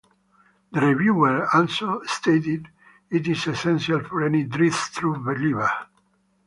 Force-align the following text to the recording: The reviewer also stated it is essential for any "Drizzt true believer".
The 0.71 0.81
reviewer 0.81 1.47
also 1.55 2.01
stated 2.05 2.69
it 3.11 3.27
is 3.27 3.45
essential 3.45 4.03
for 4.03 4.23
any 4.25 4.43
"Drizzt 4.45 4.93
true 4.93 5.15
believer". 5.15 5.69